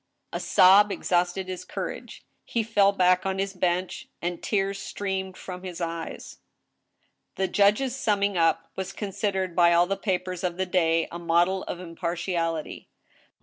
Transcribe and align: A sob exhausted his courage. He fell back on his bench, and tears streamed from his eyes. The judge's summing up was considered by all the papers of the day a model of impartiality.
A 0.33 0.39
sob 0.39 0.91
exhausted 0.91 1.47
his 1.47 1.63
courage. 1.63 2.25
He 2.43 2.63
fell 2.63 2.91
back 2.91 3.23
on 3.23 3.37
his 3.37 3.53
bench, 3.53 4.07
and 4.19 4.41
tears 4.41 4.79
streamed 4.79 5.37
from 5.37 5.61
his 5.61 5.79
eyes. 5.79 6.39
The 7.35 7.47
judge's 7.47 7.95
summing 7.95 8.35
up 8.35 8.71
was 8.75 8.93
considered 8.93 9.55
by 9.55 9.73
all 9.73 9.85
the 9.85 9.95
papers 9.95 10.43
of 10.43 10.57
the 10.57 10.65
day 10.65 11.07
a 11.11 11.19
model 11.19 11.61
of 11.65 11.79
impartiality. 11.79 12.89